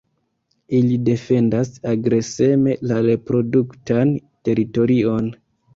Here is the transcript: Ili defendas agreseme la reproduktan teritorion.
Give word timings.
Ili 0.77 0.95
defendas 1.09 1.69
agreseme 1.91 2.75
la 2.93 2.99
reproduktan 3.11 4.19
teritorion. 4.49 5.35